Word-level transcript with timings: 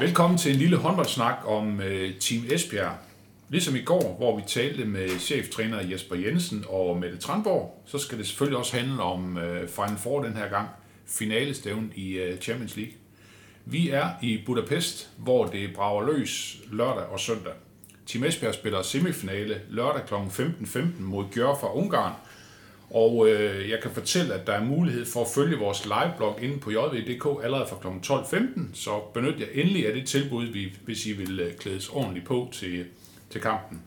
Velkommen 0.00 0.38
til 0.38 0.52
en 0.52 0.58
lille 0.58 0.76
håndboldsnak 0.76 1.36
om 1.44 1.80
øh, 1.80 2.14
Team 2.20 2.44
Esbjerg. 2.50 2.94
Ligesom 3.48 3.76
i 3.76 3.82
går, 3.82 4.14
hvor 4.18 4.36
vi 4.36 4.42
talte 4.46 4.84
med 4.84 5.18
cheftræner 5.18 5.80
Jesper 5.90 6.16
Jensen 6.16 6.64
og 6.68 6.96
Mette 6.96 7.18
Tranborg, 7.18 7.82
så 7.86 7.98
skal 7.98 8.18
det 8.18 8.26
selvfølgelig 8.26 8.58
også 8.58 8.76
handle 8.76 9.02
om 9.02 9.36
uh, 9.36 9.68
Final 9.68 9.96
Four 9.98 10.22
den 10.22 10.36
her 10.36 10.48
gang, 10.48 10.68
finalestævn 11.06 11.92
i 11.94 12.12
øh, 12.12 12.38
Champions 12.38 12.76
League. 12.76 12.94
Vi 13.64 13.90
er 13.90 14.08
i 14.22 14.42
Budapest, 14.46 15.10
hvor 15.18 15.46
det 15.46 15.74
brager 15.74 16.06
løs 16.06 16.56
lørdag 16.72 17.04
og 17.04 17.20
søndag. 17.20 17.52
Team 18.06 18.24
Esbjerg 18.24 18.54
spiller 18.54 18.82
semifinale 18.82 19.60
lørdag 19.70 20.06
kl. 20.06 20.14
15.15 20.14 20.80
mod 20.98 21.24
Gjør 21.32 21.54
fra 21.60 21.76
Ungarn, 21.76 22.12
og 22.90 23.28
øh, 23.28 23.70
jeg 23.70 23.78
kan 23.82 23.90
fortælle, 23.90 24.34
at 24.34 24.46
der 24.46 24.52
er 24.52 24.64
mulighed 24.64 25.06
for 25.06 25.20
at 25.20 25.26
følge 25.34 25.58
vores 25.58 25.84
liveblog 25.84 26.38
inde 26.42 26.58
på 26.58 26.70
jv.dk 26.70 27.44
allerede 27.44 27.66
fra 27.66 27.78
kl. 27.82 28.12
12.15, 28.36 28.60
så 28.74 29.00
benyt 29.14 29.40
jer 29.40 29.46
endelig 29.54 29.86
af 29.86 29.94
det 29.94 30.06
tilbud, 30.06 30.68
hvis 30.84 31.06
I 31.06 31.12
vil 31.12 31.40
øh, 31.40 31.54
klædes 31.54 31.88
ordentligt 31.88 32.26
på 32.26 32.48
til, 32.52 32.84
til 33.30 33.40
kampen. 33.40 33.82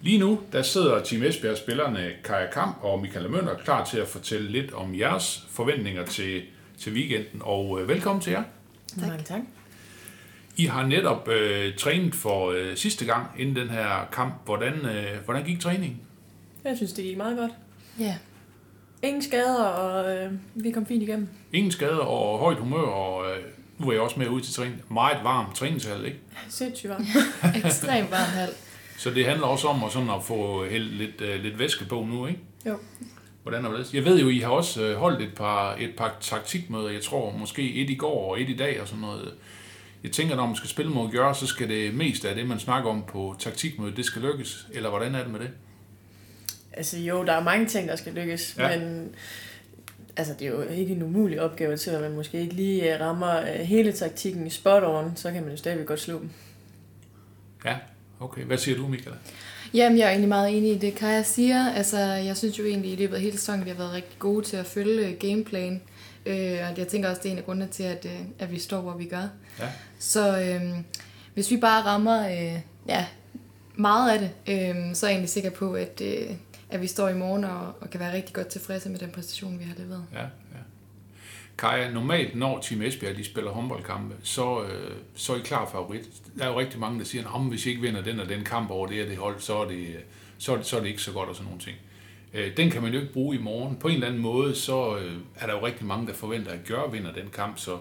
Lige 0.00 0.18
nu, 0.18 0.40
der 0.52 0.62
sidder 0.62 1.02
Team 1.02 1.22
Esbjerg 1.22 1.56
spillerne 1.56 2.10
Kaja 2.24 2.50
Kamp 2.50 2.76
og 2.82 3.00
Michael 3.00 3.30
Mønder 3.30 3.54
klar 3.54 3.84
til 3.84 3.98
at 3.98 4.08
fortælle 4.08 4.50
lidt 4.50 4.72
om 4.72 4.98
jeres 4.98 5.46
forventninger 5.50 6.06
til, 6.06 6.42
til 6.78 6.92
weekenden, 6.92 7.42
og 7.44 7.80
øh, 7.80 7.88
velkommen 7.88 8.22
til 8.22 8.30
jer. 8.30 8.42
Tak. 8.88 9.08
Mange 9.08 9.24
tak. 9.24 9.40
I 10.56 10.66
har 10.66 10.86
netop 10.86 11.28
øh, 11.28 11.76
trænet 11.76 12.14
for 12.14 12.50
øh, 12.50 12.76
sidste 12.76 13.04
gang 13.04 13.26
inden 13.38 13.56
den 13.56 13.70
her 13.70 14.08
kamp. 14.12 14.34
Hvordan, 14.44 14.74
øh, 14.74 15.24
hvordan 15.24 15.44
gik 15.44 15.60
træningen? 15.60 16.00
Jeg 16.64 16.76
synes, 16.76 16.92
det 16.92 17.04
gik 17.04 17.16
meget 17.16 17.38
godt. 17.38 17.50
Ja. 17.98 18.16
Ingen 19.02 19.22
skader, 19.22 19.64
og 19.64 20.16
øh, 20.16 20.32
vi 20.54 20.70
kom 20.70 20.86
fint 20.86 21.02
igennem. 21.02 21.28
Ingen 21.52 21.72
skader 21.72 21.98
og 21.98 22.38
højt 22.38 22.58
humør, 22.58 22.82
og 22.82 23.30
øh, 23.30 23.36
nu 23.78 23.88
er 23.88 23.92
jeg 23.92 24.00
også 24.00 24.18
med 24.18 24.28
ud 24.28 24.40
til 24.40 24.54
træning. 24.54 24.82
Meget 24.90 25.18
varm 25.22 25.52
træningshal, 25.54 26.04
ikke? 26.04 26.18
Sindssygt 26.48 26.90
varm. 26.90 27.06
Ekstremt 27.64 28.10
varm 28.10 28.30
hal. 28.30 28.48
Så 28.98 29.10
det 29.10 29.26
handler 29.26 29.46
også 29.46 29.68
om 29.68 29.84
at, 29.84 29.92
sådan 29.92 30.10
at 30.10 30.22
få 30.22 30.66
hældt 30.66 30.92
lidt, 30.92 31.20
øh, 31.20 31.42
lidt 31.42 31.58
væske 31.58 31.84
på 31.84 32.06
nu, 32.10 32.26
ikke? 32.26 32.40
Jo. 32.66 32.78
Hvordan 33.42 33.64
er 33.64 33.70
det? 33.70 33.94
Jeg 33.94 34.04
ved 34.04 34.20
jo, 34.20 34.28
I 34.28 34.38
har 34.38 34.48
også 34.48 34.82
øh, 34.82 34.96
holdt 34.96 35.22
et 35.22 35.34
par, 35.34 35.76
et 35.80 35.90
par 35.96 36.16
taktikmøder. 36.20 36.88
Jeg 36.88 37.02
tror 37.02 37.36
måske 37.38 37.74
et 37.74 37.90
i 37.90 37.94
går 37.94 38.30
og 38.30 38.40
et 38.40 38.48
i 38.48 38.56
dag 38.56 38.80
og 38.80 38.88
sådan 38.88 39.00
noget. 39.00 39.34
Jeg 40.04 40.12
tænker, 40.12 40.36
når 40.36 40.46
man 40.46 40.56
skal 40.56 40.68
spille 40.68 40.92
mod 40.92 41.10
Gjør, 41.10 41.32
så 41.32 41.46
skal 41.46 41.68
det 41.68 41.94
meste 41.94 42.28
af 42.28 42.34
det, 42.34 42.46
man 42.48 42.58
snakker 42.58 42.90
om 42.90 43.04
på 43.08 43.36
taktikmødet, 43.38 43.96
det 43.96 44.04
skal 44.04 44.22
lykkes. 44.22 44.66
Eller 44.72 44.90
hvordan 44.90 45.14
er 45.14 45.22
det 45.22 45.32
med 45.32 45.40
det? 45.40 45.50
Altså 46.76 46.98
jo, 46.98 47.24
der 47.24 47.32
er 47.32 47.42
mange 47.42 47.66
ting, 47.66 47.88
der 47.88 47.96
skal 47.96 48.12
lykkes, 48.12 48.54
ja. 48.58 48.78
men 48.78 49.14
altså, 50.16 50.34
det 50.38 50.46
er 50.46 50.50
jo 50.50 50.62
ikke 50.62 50.92
en 50.92 51.02
umulig 51.02 51.40
opgave 51.40 51.76
til, 51.76 51.90
at 51.90 52.00
man 52.00 52.12
måske 52.12 52.40
ikke 52.40 52.54
lige 52.54 52.94
øh, 52.94 53.00
rammer 53.00 53.40
øh, 53.40 53.46
hele 53.46 53.92
taktikken 53.92 54.50
spot 54.50 54.82
on, 54.82 55.12
så 55.16 55.32
kan 55.32 55.42
man 55.42 55.50
jo 55.50 55.56
stadigvæk 55.56 55.86
godt 55.86 56.00
slå 56.00 56.18
dem. 56.18 56.30
Ja, 57.64 57.76
okay. 58.20 58.42
Hvad 58.42 58.58
siger 58.58 58.76
du, 58.76 58.86
Michael? 58.86 59.16
Jamen, 59.74 59.98
jeg 59.98 60.04
er 60.04 60.08
egentlig 60.08 60.28
meget 60.28 60.56
enig 60.56 60.72
i 60.72 60.78
det, 60.78 60.94
Kaja 60.94 61.22
siger. 61.22 61.72
Altså, 61.72 61.98
jeg 61.98 62.36
synes 62.36 62.58
jo 62.58 62.64
egentlig, 62.64 62.92
i 62.92 62.96
løbet 62.96 63.14
af 63.14 63.20
hele 63.20 63.38
sæsonen, 63.38 63.64
vi 63.64 63.70
har 63.70 63.76
været 63.76 63.92
rigtig 63.92 64.18
gode 64.18 64.44
til 64.44 64.56
at 64.56 64.66
følge 64.66 65.08
øh, 65.08 65.14
gameplan. 65.18 65.82
Øh, 66.26 66.58
og 66.70 66.78
jeg 66.78 66.88
tænker 66.88 67.08
også, 67.08 67.20
det 67.22 67.28
er 67.28 67.32
en 67.32 67.38
af 67.38 67.44
grundene 67.44 67.66
til, 67.66 67.82
at, 67.82 68.06
at 68.38 68.52
vi 68.52 68.58
står, 68.58 68.80
hvor 68.80 68.96
vi 68.96 69.04
gør. 69.04 69.28
Ja. 69.60 69.68
Så 69.98 70.40
øh, 70.40 70.62
hvis 71.34 71.50
vi 71.50 71.56
bare 71.56 71.82
rammer 71.82 72.28
øh, 72.28 72.60
ja, 72.88 73.06
meget 73.74 74.12
af 74.12 74.18
det, 74.18 74.30
øh, 74.48 74.94
så 74.94 75.06
er 75.06 75.10
jeg 75.10 75.14
egentlig 75.14 75.30
sikker 75.30 75.50
på, 75.50 75.72
at, 75.72 76.00
øh, 76.04 76.30
at 76.74 76.82
vi 76.82 76.86
står 76.86 77.08
i 77.08 77.14
morgen 77.14 77.44
og, 77.44 77.72
og 77.80 77.90
kan 77.90 78.00
være 78.00 78.12
rigtig 78.12 78.34
godt 78.34 78.46
tilfredse 78.46 78.88
med 78.90 78.98
den 78.98 79.10
præstation, 79.10 79.58
vi 79.58 79.64
har 79.64 79.74
leveret. 79.78 80.04
Ja, 80.12 80.22
ja. 80.22 80.60
Kaja, 81.58 81.90
normalt 81.90 82.34
når 82.34 82.60
Team 82.60 82.82
Esbjerg 82.82 83.16
de 83.16 83.24
spiller 83.24 83.50
håndboldkampe, 83.50 84.14
så, 84.22 84.62
øh, 84.62 84.90
så 85.14 85.32
er 85.32 85.36
I 85.36 85.40
klar 85.40 85.70
favorit. 85.70 86.08
Der 86.38 86.44
er 86.44 86.48
jo 86.48 86.58
rigtig 86.58 86.80
mange, 86.80 86.98
der 86.98 87.04
siger, 87.04 87.34
at 87.34 87.40
hvis 87.40 87.66
I 87.66 87.68
ikke 87.68 87.82
vinder 87.82 88.02
den 88.02 88.20
og 88.20 88.28
den 88.28 88.44
kamp 88.44 88.70
over 88.70 88.86
det 88.86 89.02
og 89.02 89.08
det 89.08 89.16
hold, 89.16 89.40
så 89.40 89.56
er 89.56 89.68
det, 89.68 89.96
så 90.38 90.52
er 90.52 90.56
det, 90.56 90.66
så 90.66 90.76
er 90.76 90.80
det 90.80 90.88
ikke 90.88 91.02
så 91.02 91.12
godt 91.12 91.28
og 91.28 91.34
sådan 91.34 91.46
nogle 91.46 91.60
ting. 91.60 91.76
Øh, 92.34 92.56
den 92.56 92.70
kan 92.70 92.82
man 92.82 92.92
jo 92.92 93.00
ikke 93.00 93.12
bruge 93.12 93.36
i 93.36 93.38
morgen. 93.38 93.76
På 93.76 93.88
en 93.88 93.94
eller 93.94 94.06
anden 94.06 94.22
måde, 94.22 94.54
så 94.54 94.96
øh, 94.96 95.16
er 95.36 95.46
der 95.46 95.52
jo 95.54 95.66
rigtig 95.66 95.86
mange, 95.86 96.06
der 96.06 96.12
forventer, 96.12 96.50
at 96.50 96.64
Gør 96.64 96.90
vinder 96.90 97.12
den 97.12 97.28
kamp, 97.32 97.58
så 97.58 97.78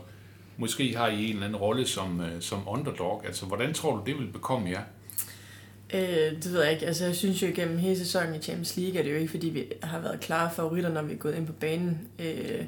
måske 0.58 0.98
har 0.98 1.08
I 1.08 1.26
en 1.26 1.34
eller 1.34 1.46
anden 1.46 1.60
rolle 1.60 1.88
som, 1.88 2.22
øh, 2.22 2.42
som 2.42 2.64
underdog. 2.68 3.26
Altså, 3.26 3.46
hvordan 3.46 3.74
tror 3.74 3.96
du, 3.96 4.04
det 4.06 4.20
vil 4.20 4.28
bekomme 4.28 4.70
jer? 4.70 4.82
Øh, 5.94 6.44
det 6.44 6.54
ved 6.54 6.64
jeg 6.64 6.72
ikke. 6.72 6.86
Altså, 6.86 7.06
jeg 7.06 7.16
synes 7.16 7.42
jo 7.42 7.48
gennem 7.56 7.78
hele 7.78 7.98
sæsonen 7.98 8.36
i 8.36 8.40
Champions 8.40 8.78
League, 8.78 9.00
er 9.00 9.04
det 9.04 9.12
jo 9.12 9.18
ikke, 9.18 9.32
fordi 9.32 9.50
vi 9.50 9.66
har 9.84 10.00
været 10.00 10.20
klare 10.20 10.50
favoritter, 10.56 10.90
når 10.90 11.02
vi 11.02 11.14
er 11.14 11.18
gået 11.18 11.36
ind 11.36 11.48
på 11.48 11.54
banen. 11.54 12.08
Øh, 12.20 12.66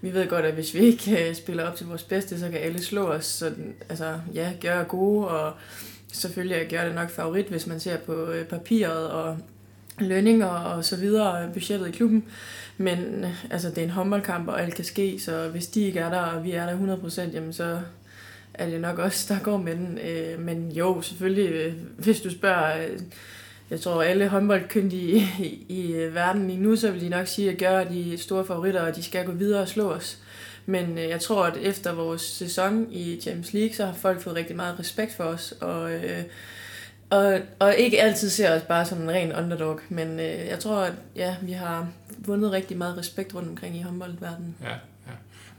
vi 0.00 0.14
ved 0.14 0.28
godt, 0.28 0.44
at 0.44 0.54
hvis 0.54 0.74
vi 0.74 0.78
ikke 0.78 1.28
øh, 1.28 1.34
spiller 1.34 1.64
op 1.64 1.76
til 1.76 1.86
vores 1.86 2.02
bedste, 2.02 2.40
så 2.40 2.50
kan 2.50 2.58
alle 2.58 2.82
slå 2.82 3.04
os. 3.04 3.24
Så 3.24 3.52
altså, 3.88 4.18
ja, 4.34 4.52
gør 4.60 4.80
er 4.80 4.84
gode, 4.84 5.28
og 5.28 5.52
selvfølgelig 6.12 6.68
gør 6.70 6.84
det 6.84 6.94
nok 6.94 7.10
favorit, 7.10 7.46
hvis 7.46 7.66
man 7.66 7.80
ser 7.80 7.96
på 7.96 8.12
øh, 8.12 8.46
papiret 8.46 9.10
og 9.10 9.38
lønninger 9.98 10.46
og 10.46 10.84
så 10.84 10.96
videre, 10.96 11.50
budgettet 11.52 11.88
i 11.88 11.90
klubben. 11.90 12.24
Men 12.76 13.26
altså, 13.50 13.68
det 13.68 13.78
er 13.78 13.82
en 13.82 13.90
håndboldkamp, 13.90 14.48
og 14.48 14.62
alt 14.62 14.74
kan 14.74 14.84
ske, 14.84 15.20
så 15.20 15.48
hvis 15.48 15.66
de 15.66 15.80
ikke 15.80 16.00
er 16.00 16.10
der, 16.10 16.20
og 16.20 16.44
vi 16.44 16.52
er 16.52 16.66
der 16.66 16.96
100%, 16.96 17.20
jamen 17.20 17.52
så 17.52 17.80
er 18.54 18.70
det 18.70 18.80
nok 18.80 18.98
også, 18.98 19.34
der 19.34 19.40
går 19.40 19.56
med 19.56 19.76
den. 19.76 19.98
Øh, 19.98 20.40
men 20.40 20.72
jo, 20.72 21.02
selvfølgelig, 21.02 21.52
øh, 21.52 21.74
hvis 21.98 22.20
du 22.20 22.30
spørger, 22.30 22.84
øh, 22.84 23.00
jeg 23.70 23.80
tror 23.80 24.02
alle 24.02 24.28
håndboldkyndige 24.28 25.28
i, 25.38 25.44
i, 25.44 25.64
i 25.68 25.92
øh, 25.92 26.14
verden 26.14 26.46
lige 26.46 26.60
nu, 26.60 26.76
så 26.76 26.90
vil 26.90 27.00
de 27.00 27.08
nok 27.08 27.26
sige, 27.26 27.50
at 27.50 27.58
gøre 27.58 27.88
de 27.88 28.18
store 28.18 28.46
favoritter, 28.46 28.80
og 28.80 28.96
de 28.96 29.02
skal 29.02 29.26
gå 29.26 29.32
videre 29.32 29.60
og 29.60 29.68
slå 29.68 29.90
os. 29.90 30.18
Men 30.66 30.98
jeg 30.98 31.20
tror, 31.20 31.44
at 31.44 31.56
efter 31.56 31.92
vores 31.92 32.22
sæson 32.22 32.86
i 32.90 33.20
Champions 33.20 33.52
League, 33.52 33.74
så 33.74 33.86
har 33.86 33.92
folk 33.94 34.20
fået 34.20 34.36
rigtig 34.36 34.56
meget 34.56 34.78
respekt 34.78 35.14
for 35.14 35.24
os, 35.24 35.54
og, 35.60 35.90
og, 37.10 37.38
og 37.58 37.74
ikke 37.74 38.02
altid 38.02 38.28
ser 38.30 38.56
os 38.56 38.62
bare 38.62 38.84
som 38.84 39.02
en 39.02 39.10
ren 39.10 39.32
underdog. 39.32 39.80
Men 39.88 40.18
jeg 40.20 40.58
tror, 40.60 40.76
at 40.76 40.92
ja, 41.16 41.36
vi 41.42 41.52
har 41.52 41.88
vundet 42.18 42.52
rigtig 42.52 42.76
meget 42.76 42.98
respekt 42.98 43.34
rundt 43.34 43.48
omkring 43.48 43.76
i 43.76 43.82
håndboldverdenen. 43.82 44.56
Ja, 44.62 44.74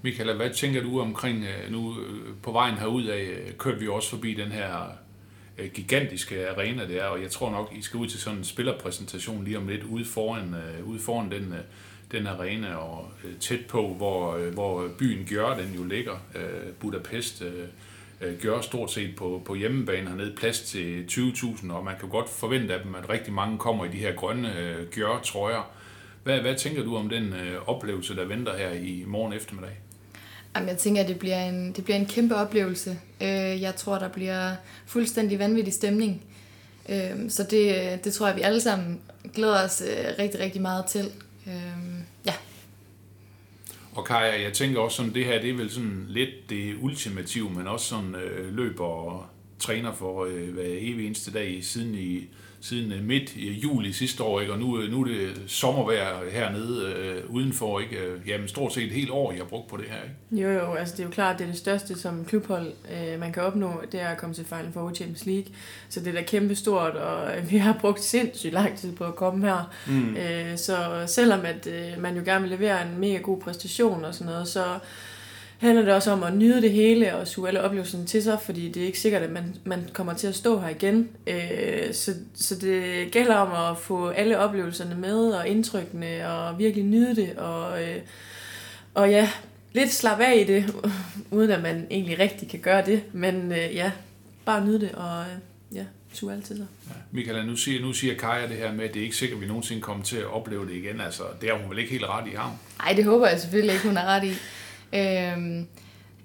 Michael, 0.06 0.34
hvad 0.34 0.50
tænker 0.50 0.84
du 0.84 1.00
omkring, 1.00 1.44
øh, 1.44 1.72
nu 1.72 1.96
øh, 2.00 2.34
på 2.41 2.52
vejen 2.52 2.75
herud 2.75 3.06
af, 3.06 3.22
øh, 3.22 3.53
kørte 3.58 3.80
vi 3.80 3.88
også 3.88 4.09
forbi 4.09 4.34
den 4.34 4.52
her 4.52 4.97
gigantiske 5.74 6.50
arena 6.50 6.88
der, 6.88 7.03
og 7.03 7.22
jeg 7.22 7.31
tror 7.31 7.52
nok, 7.52 7.74
I 7.75 7.81
skal 7.81 7.97
ud 7.97 8.08
til 8.08 8.19
sådan 8.19 8.40
en 8.40 8.46
spillerpræsentation 8.46 9.44
lige 9.44 9.58
om 9.58 9.68
lidt 9.68 9.84
ude 9.84 10.06
foran, 10.06 10.56
ude 10.84 11.00
foran 11.00 11.31
den, 11.31 11.53
den 12.12 12.28
arena 12.28 12.75
og 12.75 13.12
tæt 13.40 13.66
på, 13.66 13.94
hvor, 13.94 14.38
hvor 14.38 14.88
byen 15.00 15.25
Gjør, 15.25 15.58
den 15.58 15.74
jo 15.75 15.84
ligger, 15.84 16.14
Budapest, 16.80 17.44
gør 18.41 18.62
stort 18.62 18.91
set 18.91 19.16
på, 19.16 19.41
på 19.46 19.56
hjemmebane 19.56 20.09
hernede 20.09 20.35
plads 20.35 20.62
til 20.62 21.06
20.000, 21.12 21.72
og 21.72 21.84
man 21.84 21.96
kan 22.00 22.09
godt 22.09 22.30
forvente 22.30 22.74
af 22.74 22.84
dem, 22.84 22.96
at 22.96 23.09
rigtig 23.09 23.34
mange 23.34 23.58
kommer 23.58 23.85
i 23.85 23.90
de 23.90 23.97
her 23.97 24.16
grønne 24.16 24.50
gør 24.96 25.20
trøjer. 25.24 25.72
Hvad, 26.24 26.40
hvad 26.40 26.56
tænker 26.56 26.84
du 26.84 26.97
om 26.97 27.09
den 27.09 27.34
oplevelse, 27.66 28.16
der 28.16 28.25
venter 28.25 28.58
her 28.58 28.72
i 28.72 29.03
morgen 29.08 29.34
eftermiddag? 29.34 29.78
Jamen, 30.56 30.69
jeg 30.69 30.78
tænker, 30.78 31.02
at 31.02 31.08
det 31.08 31.19
bliver 31.19 31.46
en, 31.46 31.72
det 31.72 31.84
bliver 31.84 31.97
en 31.97 32.06
kæmpe 32.06 32.36
oplevelse. 32.36 33.00
Øh, 33.22 33.62
jeg 33.62 33.75
tror, 33.75 34.00
der 34.00 34.08
bliver 34.08 34.56
fuldstændig 34.86 35.40
vanvittig 35.40 35.74
stemning. 35.74 36.22
Øh, 36.90 37.30
så 37.30 37.44
det, 37.44 38.00
det 38.03 38.14
tror 38.14 38.28
jeg, 38.28 38.36
vi 38.36 38.41
alle 38.41 38.62
sammen 38.62 39.02
glæder 39.34 39.64
os 39.64 39.81
øh, 39.81 40.06
rigtig, 40.19 40.40
rigtig 40.40 40.62
meget 40.62 40.86
til. 40.86 41.12
Øh, 41.47 41.53
ja. 42.25 42.34
Og 43.96 44.06
Kaja, 44.06 44.41
jeg 44.44 44.53
tænker 44.53 44.80
også 44.80 44.97
sådan, 44.97 45.14
det 45.14 45.25
her, 45.25 45.41
det 45.41 45.50
er 45.50 45.53
vel 45.53 45.72
sådan 45.72 46.06
lidt 46.09 46.50
det 46.50 46.75
ultimative, 46.81 47.50
men 47.50 47.68
også 47.68 47.85
sådan 47.85 48.16
øh, 48.16 48.56
løber 48.56 48.85
og 48.85 49.25
træner 49.63 49.94
for 49.94 50.25
øh, 50.25 50.53
hver 50.53 50.63
evig 50.66 51.06
eneste 51.06 51.31
dag 51.31 51.63
siden 51.63 51.96
i 51.96 52.28
siden 52.63 52.91
øh, 52.91 53.03
midt 53.03 53.35
i 53.35 53.51
juli 53.51 53.94
sidste 53.94 54.24
år, 54.24 54.41
ikke? 54.41 54.53
og 54.53 54.59
nu, 54.59 54.81
øh, 54.81 54.91
nu 54.91 55.01
er 55.01 55.06
det 55.06 55.41
sommervejr 55.47 56.29
hernede 56.31 56.94
øh, 56.97 57.29
udenfor, 57.29 57.79
ikke? 57.79 57.97
Øh, 57.97 58.28
jamen 58.28 58.47
stort 58.47 58.73
set 58.73 58.84
et 58.84 58.91
helt 58.91 59.09
år, 59.12 59.31
I 59.31 59.38
har 59.38 59.44
brugt 59.44 59.68
på 59.68 59.78
det 59.78 59.85
her. 59.85 59.97
Ikke? 60.03 60.44
Jo, 60.44 60.50
jo, 60.50 60.73
altså 60.73 60.96
det 60.96 60.99
er 60.99 61.08
jo 61.08 61.11
klart, 61.11 61.40
det 61.40 61.43
er 61.43 61.49
det 61.49 61.58
største 61.58 61.99
som 61.99 62.26
klubhold, 62.26 62.72
øh, 62.91 63.20
man 63.20 63.34
kan 63.34 63.43
opnå, 63.43 63.82
det 63.91 64.02
er 64.02 64.08
at 64.08 64.17
komme 64.17 64.35
til 64.35 64.46
Final 64.46 64.72
Four 64.73 64.93
Champions 64.93 65.26
League, 65.26 65.46
så 65.90 65.99
det 65.99 66.08
er 66.08 66.11
da 66.11 66.22
kæmpe 66.22 66.55
stort, 66.55 66.96
og 66.96 67.32
vi 67.49 67.58
har 67.58 67.78
brugt 67.82 68.03
sindssygt 68.03 68.53
lang 68.53 68.78
tid 68.78 68.96
på 68.96 69.03
at 69.03 69.16
komme 69.16 69.47
her, 69.47 69.73
mm. 69.87 70.16
øh, 70.16 70.58
så 70.58 71.03
selvom 71.08 71.40
at 71.46 71.67
øh, 71.67 72.02
man 72.02 72.16
jo 72.16 72.22
gerne 72.26 72.41
vil 72.41 72.52
levere 72.52 72.82
en 72.82 72.99
mega 72.99 73.17
god 73.17 73.40
præstation 73.40 74.05
og 74.05 74.14
sådan 74.14 74.34
noget, 74.34 74.47
så 74.47 74.79
handler 75.63 75.85
det 75.85 75.93
også 75.93 76.11
om 76.11 76.23
at 76.23 76.35
nyde 76.35 76.61
det 76.61 76.71
hele 76.71 77.15
og 77.15 77.27
suge 77.27 77.47
alle 77.47 77.61
oplevelsen 77.61 78.05
til 78.05 78.23
sig, 78.23 78.39
fordi 78.41 78.71
det 78.71 78.81
er 78.81 78.85
ikke 78.85 78.99
sikkert, 78.99 79.21
at 79.21 79.31
man, 79.31 79.55
man 79.63 79.89
kommer 79.93 80.13
til 80.13 80.27
at 80.27 80.35
stå 80.35 80.59
her 80.59 80.69
igen. 80.69 81.09
Øh, 81.27 81.93
så, 81.93 82.11
så 82.35 82.55
det 82.55 83.11
gælder 83.11 83.35
om 83.35 83.71
at 83.71 83.77
få 83.77 84.09
alle 84.09 84.39
oplevelserne 84.39 84.95
med 84.95 85.31
og 85.31 85.47
indtrykkene 85.47 86.29
og 86.29 86.59
virkelig 86.59 86.85
nyde 86.85 87.15
det. 87.15 87.37
Og, 87.37 87.83
øh, 87.83 87.97
og 88.93 89.09
ja, 89.09 89.29
lidt 89.73 89.91
slappe 89.91 90.25
af 90.25 90.37
i 90.37 90.43
det, 90.43 90.75
uden 91.31 91.51
at 91.51 91.61
man 91.61 91.87
egentlig 91.91 92.19
rigtig 92.19 92.49
kan 92.49 92.59
gøre 92.59 92.85
det. 92.85 93.03
Men 93.13 93.51
øh, 93.51 93.75
ja, 93.75 93.91
bare 94.45 94.65
nyde 94.65 94.79
det 94.79 94.91
og 94.91 95.21
øh, 95.21 95.77
ja, 95.77 95.85
suge 96.13 96.33
alt 96.33 96.45
til 96.45 96.57
sig. 96.57 96.65
Ja. 96.87 96.93
Michael, 97.11 97.45
nu 97.45 97.55
siger, 97.55 97.81
nu 97.81 97.93
siger 97.93 98.15
Kaja 98.15 98.47
det 98.47 98.57
her 98.57 98.73
med, 98.73 98.85
at 98.85 98.93
det 98.93 98.99
er 98.99 99.03
ikke 99.03 99.15
sikkert, 99.15 99.37
at 99.37 99.41
vi 99.41 99.47
nogensinde 99.47 99.81
kommer 99.81 100.03
til 100.03 100.17
at 100.17 100.25
opleve 100.25 100.67
det 100.67 100.73
igen. 100.73 101.01
Altså, 101.01 101.23
det 101.41 101.49
er 101.49 101.53
hun 101.53 101.69
vel 101.69 101.79
ikke 101.79 101.91
helt 101.91 102.05
ret 102.05 102.27
i 102.27 102.35
ham? 102.35 102.51
Nej, 102.77 102.93
det 102.93 103.05
håber 103.05 103.27
jeg 103.27 103.39
selvfølgelig 103.39 103.73
ikke, 103.73 103.87
hun 103.87 103.97
er 103.97 104.05
ret 104.05 104.23
i. 104.23 104.33
Øhm, 104.93 105.67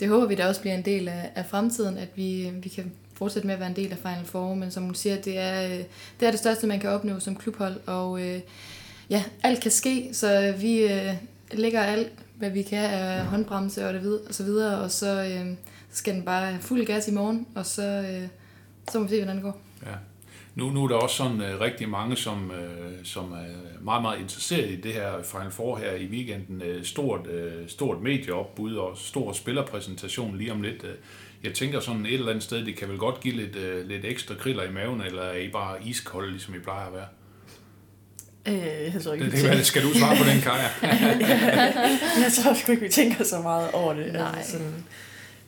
det 0.01 0.09
håber 0.09 0.27
vi 0.27 0.35
da 0.35 0.49
også 0.49 0.61
bliver 0.61 0.75
en 0.75 0.85
del 0.85 1.09
af, 1.09 1.31
af 1.35 1.47
fremtiden, 1.47 1.99
at 1.99 2.09
vi, 2.15 2.49
øh, 2.49 2.65
vi 2.65 2.69
kan 2.69 2.93
fortsætte 3.15 3.47
med 3.47 3.55
at 3.55 3.61
være 3.61 3.69
en 3.69 3.77
del 3.77 3.93
af 3.93 3.99
Final 3.99 4.25
Four, 4.25 4.55
men 4.55 4.71
som 4.71 4.83
hun 4.83 4.95
siger, 4.95 5.17
det 5.17 5.39
er, 5.39 5.65
øh, 5.65 5.85
det 6.21 6.27
er 6.27 6.31
det 6.31 6.41
største, 6.41 6.67
man 6.67 6.81
kan 6.81 6.91
opnå 6.91 7.21
som 7.21 7.37
klubhold, 7.37 7.81
og 7.87 8.23
øh, 8.23 8.41
ja, 9.11 9.25
alt 9.43 9.61
kan 9.61 9.71
ske, 9.71 10.11
så 10.13 10.55
vi 10.59 10.79
øh, 10.79 11.15
lægger 11.53 11.83
alt, 11.83 12.13
hvad 12.37 12.51
vi 12.51 12.63
kan 12.63 12.85
af 12.85 13.25
håndbremse 13.25 13.87
og, 13.87 13.95
det 13.95 14.03
videre, 14.03 14.21
og 14.29 14.35
så 14.35 14.45
videre, 14.45 14.79
og 14.79 14.91
så, 14.91 15.25
øh, 15.25 15.55
så 15.91 15.99
skal 15.99 16.15
den 16.15 16.23
bare 16.23 16.47
have 16.47 16.61
fuld 16.61 16.87
gas 16.87 17.09
i 17.09 17.13
morgen, 17.13 17.47
og 17.55 17.67
så, 17.67 17.83
øh, 17.83 18.29
så 18.93 18.99
må 18.99 19.05
vi 19.05 19.11
se, 19.11 19.17
hvordan 19.17 19.37
det 19.37 19.45
går. 19.45 19.61
Ja. 19.87 19.95
Nu, 20.59 20.71
nu 20.71 20.85
er 20.85 20.89
der 20.89 20.97
også 20.97 21.17
sådan 21.17 21.41
uh, 21.41 21.61
rigtig 21.61 21.89
mange, 21.89 22.17
som, 22.17 22.51
uh, 22.51 23.05
som 23.05 23.33
er 23.33 23.81
meget, 23.81 24.03
meget 24.03 24.21
interesseret 24.21 24.71
i 24.71 24.77
det 24.77 24.93
her 24.93 25.23
Final 25.23 25.51
Four 25.51 25.77
her 25.77 25.93
i 25.93 26.07
weekenden. 26.07 26.63
Uh, 26.63 26.83
stort, 26.83 27.21
uh, 27.27 27.69
stort 27.69 28.03
medieopbud 28.03 28.75
og 28.77 28.97
stor 28.97 29.33
spillerpræsentation 29.33 30.39
lige 30.39 30.53
om 30.53 30.63
lidt. 30.63 30.83
Uh, 30.83 30.89
jeg 31.43 31.55
tænker 31.55 31.81
sådan 31.81 32.07
et 32.07 32.15
eller 32.15 32.29
andet 32.29 32.45
sted, 32.45 32.65
det 32.65 32.77
kan 32.77 32.89
vel 32.89 32.99
godt 32.99 33.21
give 33.21 33.35
lidt, 33.35 33.57
uh, 33.57 33.89
lidt 33.89 34.05
ekstra 34.05 34.35
kriller 34.35 34.63
i 34.63 34.73
maven, 34.73 35.01
eller 35.01 35.23
er 35.23 35.39
I 35.39 35.49
bare 35.49 35.77
iskolde, 35.85 36.31
ligesom 36.31 36.55
I 36.55 36.59
plejer 36.59 36.87
at 36.87 36.93
være? 36.93 37.07
Øh, 38.47 38.95
jeg 38.95 39.03
tror 39.03 39.13
ikke, 39.13 39.25
Det, 39.25 39.33
det, 39.33 39.53
det, 39.53 39.67
skal 39.67 39.83
du 39.83 39.95
svare 39.95 40.17
på 40.17 40.25
den, 40.25 40.41
Kaja? 40.41 40.69
jeg 42.25 42.33
tror 42.43 42.55
sgu 42.55 42.73
ikke, 42.73 42.85
vi 42.85 42.89
tænker 42.89 43.25
så 43.25 43.41
meget 43.41 43.71
over 43.73 43.95
det. 43.95 44.13
Nej. 44.13 44.35
Altså 44.37 44.53
sådan, 44.53 44.85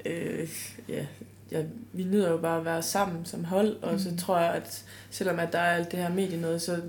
øh, 0.06 0.48
ja, 0.88 1.04
ja, 1.52 1.62
vi 1.92 2.04
nyder 2.04 2.30
jo 2.30 2.36
bare 2.36 2.58
at 2.58 2.64
være 2.64 2.82
sammen 2.82 3.24
som 3.24 3.44
hold, 3.44 3.76
og 3.82 3.92
mm. 3.92 3.98
så 3.98 4.16
tror 4.16 4.38
jeg, 4.38 4.54
at 4.54 4.84
selvom 5.10 5.38
at 5.38 5.52
der 5.52 5.58
er 5.58 5.76
alt 5.76 5.90
det 5.90 5.98
her 5.98 6.10
medie 6.10 6.40
noget, 6.40 6.62
så 6.62 6.80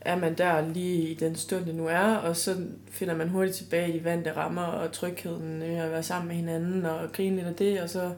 er 0.00 0.16
man 0.16 0.38
der 0.38 0.68
lige 0.68 1.10
i 1.10 1.14
den 1.14 1.36
stund, 1.36 1.66
det 1.66 1.74
nu 1.74 1.86
er, 1.86 2.14
og 2.14 2.36
så 2.36 2.56
finder 2.90 3.14
man 3.14 3.28
hurtigt 3.28 3.56
tilbage 3.56 3.88
i 3.94 3.98
de 3.98 4.04
vante 4.04 4.32
rammer 4.32 4.62
og 4.62 4.92
trygheden 4.92 5.60
ved 5.60 5.76
at 5.76 5.90
være 5.90 6.02
sammen 6.02 6.28
med 6.28 6.36
hinanden 6.36 6.86
og 6.86 7.12
grine 7.12 7.36
lidt 7.36 7.46
af 7.46 7.54
det, 7.54 7.80
og 7.80 7.90
så, 7.90 8.12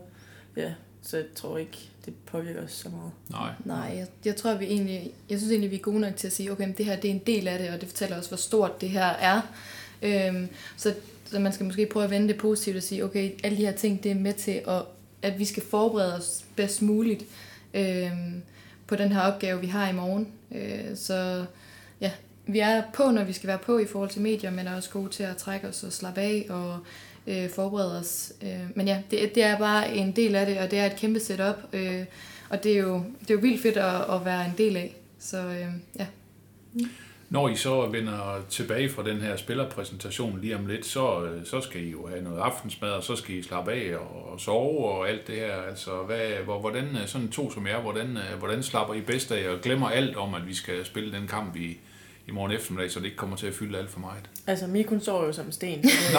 ja, 0.57 0.73
så 1.03 1.17
jeg 1.17 1.27
tror 1.35 1.59
ikke, 1.59 1.91
det 2.07 2.15
påvirker 2.27 2.65
os 2.65 2.73
så 2.73 2.89
meget. 2.89 3.11
Nej. 3.31 3.53
Nej, 3.65 3.97
jeg, 3.97 4.07
jeg 4.25 4.37
tror, 4.37 4.55
vi 4.55 4.65
egentlig, 4.65 5.11
jeg 5.31 5.39
synes 5.39 5.51
egentlig, 5.51 5.71
vi 5.71 5.77
er 5.77 5.81
gode 5.81 6.01
nok 6.01 6.17
til 6.17 6.27
at 6.27 6.33
sige, 6.33 6.53
okay, 6.53 6.65
men 6.65 6.75
det 6.77 6.87
her 6.87 6.97
det 6.97 7.11
er 7.11 7.15
en 7.15 7.23
del 7.27 7.49
af 7.49 7.59
det, 7.59 7.71
og 7.71 7.81
det 7.81 7.89
fortæller 7.89 8.17
også, 8.17 8.31
hvor 8.31 8.37
stort 8.37 8.81
det 8.81 8.89
her 8.89 9.05
er. 9.05 9.41
Øhm, 10.03 10.49
så, 10.77 10.95
så 11.25 11.39
man 11.39 11.53
skal 11.53 11.67
måske 11.67 11.87
prøve 11.87 12.05
at 12.05 12.11
vende 12.11 12.29
det 12.29 12.39
positivt 12.39 12.77
og 12.77 12.83
sige, 12.83 13.05
okay, 13.05 13.31
alle 13.45 13.57
de 13.59 13.65
her 13.65 13.73
ting, 13.73 14.03
det 14.03 14.11
er 14.11 14.15
med 14.15 14.33
til, 14.33 14.63
at, 14.69 14.83
at 15.27 15.39
vi 15.39 15.45
skal 15.45 15.63
forberede 15.71 16.15
os 16.15 16.45
bedst 16.57 16.83
muligt 16.83 17.25
øh, 17.75 18.11
på 18.87 18.97
den 18.97 19.13
her 19.13 19.21
opgave, 19.21 19.61
vi 19.61 19.67
har 19.67 19.89
i 19.89 19.93
morgen. 19.93 20.29
Øh, 20.55 20.97
så 20.97 21.45
ja, 22.01 22.11
vi 22.47 22.59
er 22.59 22.83
på, 22.95 23.11
når 23.11 23.25
vi 23.25 23.33
skal 23.33 23.47
være 23.47 23.59
på 23.59 23.79
i 23.79 23.87
forhold 23.87 24.11
til 24.11 24.23
medier, 24.23 24.51
men 24.51 24.67
er 24.67 24.77
også 24.77 24.91
gode 24.91 25.11
til 25.11 25.23
at 25.23 25.37
trække 25.37 25.69
os 25.69 25.83
og 25.83 25.93
slappe 25.93 26.21
af 26.21 26.47
og 26.49 26.79
øh, 27.27 27.51
forberede 27.51 27.99
os. 27.99 28.33
Øh, 28.43 28.61
men 28.75 28.87
ja, 28.87 29.03
det, 29.11 29.35
det 29.35 29.43
er 29.43 29.59
bare 29.59 29.95
en 29.95 30.13
del 30.13 30.35
af 30.35 30.47
det, 30.47 30.59
og 30.59 30.71
det 30.71 30.79
er 30.79 30.87
et 30.87 30.97
kæmpe 30.97 31.21
setup, 31.21 31.57
øh, 31.73 32.05
og 32.49 32.65
det 32.65 32.73
er, 32.73 32.79
jo, 32.79 33.03
det 33.21 33.31
er 33.31 33.35
jo 33.35 33.41
vildt 33.41 33.63
fedt 33.63 33.77
at, 33.77 34.15
at 34.15 34.25
være 34.25 34.45
en 34.45 34.55
del 34.59 34.77
af. 34.77 34.97
Så 35.19 35.39
øh, 35.39 35.69
ja. 35.99 36.07
Mm. 36.73 36.89
Når 37.31 37.49
I 37.49 37.57
så 37.57 37.87
vender 37.87 38.45
tilbage 38.49 38.89
fra 38.89 39.03
den 39.03 39.21
her 39.21 39.37
spillerpræsentation 39.37 40.41
lige 40.41 40.57
om 40.57 40.67
lidt, 40.67 40.87
så, 40.87 41.25
øh, 41.25 41.47
så 41.47 41.61
skal 41.61 41.87
I 41.87 41.91
jo 41.91 42.07
have 42.07 42.23
noget 42.23 42.41
aftensmad, 42.41 42.91
og 42.91 43.03
så 43.03 43.17
skal 43.17 43.35
I 43.35 43.43
slappe 43.43 43.73
af 43.73 43.97
og, 43.97 44.33
og 44.33 44.41
sove 44.41 44.85
og 44.85 45.09
alt 45.09 45.27
det 45.27 45.35
her. 45.35 45.53
Altså, 45.53 45.91
hvad, 45.91 46.29
hvor, 46.45 46.61
hvordan, 46.61 46.85
øh, 46.85 47.07
sådan 47.07 47.29
to 47.29 47.51
som 47.51 47.67
jer, 47.67 47.81
hvordan, 47.81 48.17
øh, 48.17 48.39
hvordan 48.39 48.63
slapper 48.63 48.95
I 48.95 49.01
bedst 49.01 49.33
af 49.33 49.51
og 49.51 49.61
glemmer 49.61 49.89
alt 49.89 50.17
om, 50.17 50.35
at 50.35 50.47
vi 50.47 50.55
skal 50.55 50.85
spille 50.85 51.13
den 51.13 51.27
kamp 51.27 51.57
i, 51.57 51.79
i 52.29 52.33
morgen 52.33 52.53
eftermiddag, 52.53 52.91
så 52.91 52.99
det 52.99 53.05
ikke 53.07 53.17
kommer 53.17 53.37
til 53.37 53.47
at 53.47 53.55
fylde 53.55 53.79
alt 53.79 53.91
for 53.91 54.01
meget? 54.01 54.23
Altså, 54.47 54.67
Mikun 54.67 55.01
sover 55.01 55.27
jo 55.27 55.33
som 55.33 55.47
en 55.47 55.53
sten. 55.53 55.79
Nå, 56.15 56.19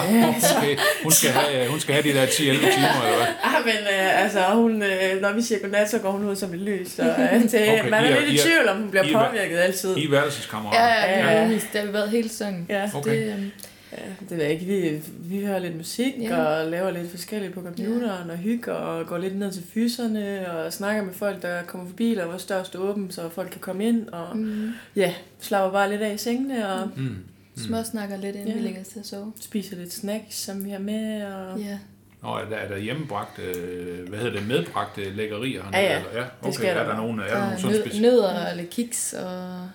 okay. 0.58 0.76
Hun 1.02 1.12
skal 1.12 1.30
have, 1.30 1.68
hun 1.70 1.80
skal 1.80 1.94
have 1.94 2.12
de 2.12 2.18
der 2.18 2.26
10-11 2.26 2.30
timer, 2.38 3.02
eller 3.04 3.16
hvad? 3.16 3.26
Ah, 3.44 3.64
men 3.64 3.74
øh, 3.74 4.22
altså, 4.22 4.40
hun, 4.52 4.82
øh, 4.82 5.20
når 5.20 5.32
vi 5.32 5.42
siger 5.42 5.58
godnat, 5.60 5.90
så 5.90 5.98
går 5.98 6.10
hun 6.10 6.24
ud 6.24 6.36
som 6.36 6.54
et 6.54 6.60
lys. 6.60 6.88
Så, 6.90 7.02
øh, 7.02 7.42
det, 7.50 7.54
Okay, 7.54 7.88
man 7.90 8.04
er 8.04 8.08
er- 8.08 8.20
lidt 8.20 8.30
I 8.30 8.34
i 8.34 8.38
tvivl, 8.38 8.68
om 8.68 8.76
hun 8.80 8.90
bliver 8.90 9.04
I 9.04 9.12
påvirket 9.12 9.58
altid. 9.58 9.96
I 9.96 10.04
er 10.04 10.10
værelseskammerater. 10.10 10.84
Ja, 10.84 11.10
ja, 11.18 11.32
Ja. 11.32 11.42
ja. 11.42 11.48
Det 11.48 11.60
har 11.74 11.86
vi 11.86 11.92
været 11.92 12.10
hele 12.10 12.28
sæsonen. 12.28 12.66
Ja, 12.68 12.90
Okay. 12.94 13.10
Det, 13.26 13.32
øhm, 13.32 13.50
ja, 13.92 13.96
det 14.20 14.30
ved 14.36 14.42
jeg 14.42 14.52
ikke. 14.52 14.64
Vi, 14.66 15.02
vi 15.38 15.44
hører 15.46 15.58
lidt 15.58 15.76
musik 15.76 16.12
Ja. 16.20 16.36
ja. 16.36 16.44
og 16.44 16.70
laver 16.70 16.90
lidt 16.90 17.10
forskelligt 17.10 17.54
på 17.54 17.62
computeren 17.62 18.30
og 18.30 18.36
hygger 18.36 18.72
og 18.72 19.06
går 19.06 19.18
lidt 19.18 19.38
ned 19.38 19.52
til 19.52 19.62
fyserne 19.74 20.50
og 20.52 20.72
snakker 20.72 21.02
med 21.04 21.12
folk, 21.14 21.42
der 21.42 21.62
kommer 21.62 21.86
forbi, 21.86 22.14
og 22.14 22.28
vores 22.28 22.44
dør 22.44 22.62
står 22.62 22.78
åben, 22.80 23.10
så 23.10 23.28
folk 23.28 23.50
kan 23.50 23.60
komme 23.60 23.84
ind 23.88 24.08
og 24.08 24.36
mm, 24.36 24.70
ja, 24.96 25.14
slapper 25.40 25.70
bare 25.72 25.90
lidt 25.90 26.02
af 26.02 26.14
i 26.14 26.18
sengene 26.18 26.68
og 26.72 26.90
Mm. 26.96 27.16
småsnakker 27.56 28.16
lidt, 28.16 28.36
inden 28.36 28.48
Ja. 28.48 28.54
vi 28.56 28.60
lægger 28.60 28.80
os 28.80 28.86
til 28.88 28.98
at 28.98 29.06
sove. 29.06 29.32
spiser 29.40 29.76
lidt 29.76 29.92
snacks, 29.92 30.34
som 30.36 30.64
vi 30.64 30.70
har 30.70 30.78
med. 30.78 31.24
Og... 31.24 31.58
Ja. 31.60 31.78
Nå, 32.22 32.28
er 32.28 32.44
der, 32.50 32.56
er 32.56 32.68
der 32.68 32.78
hjemmebragt, 32.78 33.38
øh, 33.38 34.08
hvad 34.08 34.18
hedder 34.18 34.38
det, 34.38 34.48
medbragte 34.48 35.10
lækkerier? 35.16 35.62
hernede, 35.62 35.78
Ja, 35.82 35.92
ja. 35.92 35.98
Eller? 35.98 36.20
ja 36.20 36.24
okay. 36.42 36.52
skal 36.52 36.68
er 36.76 36.84
der 36.84 36.96
nogen, 36.96 37.18
er 37.20 37.24
Der 37.24 37.30
der 37.30 37.36
er 37.40 37.44
nogen 37.44 37.58
sådan 37.58 37.74
nød, 37.74 37.82
specielle? 37.82 38.08
nødder 38.10 38.50
og 38.50 38.56
lidt 38.56 38.70
kiks 38.70 39.12
og 39.12 39.68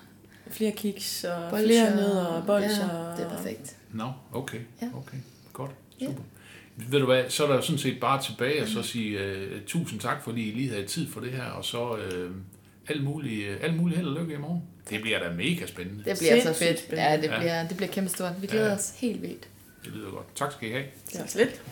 Flere 0.50 0.72
kiks 0.72 1.24
og 1.24 1.50
bolcher. 1.50 1.66
flere 1.68 1.96
nødder 1.96 2.24
og 2.24 2.46
bolcher. 2.46 2.94
Ja, 3.10 3.16
det 3.16 3.24
er 3.32 3.36
perfekt. 3.36 3.76
Nå, 3.92 4.12
okay. 4.32 4.58
Ja. 4.82 4.86
okay. 4.96 5.16
Godt. 5.52 5.70
Ja. 6.00 6.06
Super. 6.06 6.22
Ved 6.76 7.00
du 7.00 7.06
hvad, 7.06 7.24
så 7.30 7.44
er 7.46 7.52
der 7.52 7.60
sådan 7.60 7.78
set 7.78 8.00
bare 8.00 8.22
tilbage 8.22 8.62
og 8.62 8.68
så 8.68 8.82
sige 8.82 9.18
uh, 9.18 9.60
tusind 9.66 10.00
tak, 10.00 10.24
fordi 10.24 10.48
I 10.50 10.54
lige 10.54 10.70
havde 10.70 10.86
tid 10.86 11.08
for 11.08 11.20
det 11.20 11.32
her, 11.32 11.44
og 11.44 11.64
så 11.64 11.90
uh, 11.90 12.30
alt 12.88 13.04
muligt, 13.04 13.50
uh, 13.56 13.64
alt 13.64 13.76
muligt 13.76 13.98
held 13.98 14.08
og 14.08 14.20
lykke 14.20 14.34
i 14.34 14.38
morgen. 14.38 14.62
Det 14.90 15.00
bliver 15.02 15.18
da 15.18 15.34
mega 15.34 15.66
spændende. 15.66 16.04
Det 16.04 16.18
bliver 16.18 16.36
så 16.36 16.42
Sindssygt 16.42 16.68
fedt. 16.68 16.78
spændende. 16.78 17.10
Ja, 17.10 17.16
det 17.16 17.24
Ja. 17.24 17.38
bliver, 17.38 17.68
det 17.68 17.76
bliver 17.76 17.90
kæmpe 17.92 18.10
stort. 18.10 18.32
Vi 18.42 18.46
glæder 18.46 18.66
Ja. 18.68 18.74
os 18.74 18.94
helt 18.96 19.22
vildt. 19.22 19.48
Det 19.84 19.92
lyder 19.92 20.10
godt. 20.10 20.26
Tak 20.34 20.52
skal 20.52 20.68
I 20.68 20.72
have. 20.72 20.84
Det 21.12 21.18
er 21.18 21.22
også 21.22 21.38
lidt. 21.38 21.62